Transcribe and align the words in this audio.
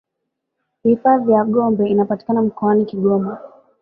hifadhi 0.83 1.31
ya 1.31 1.43
gombe 1.45 1.89
inapatikana 1.89 2.41
mkoani 2.41 2.85
kigoma 2.85 3.37